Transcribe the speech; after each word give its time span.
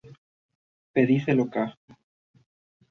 Pedicelo 0.93 1.45
ca. 1.53 1.65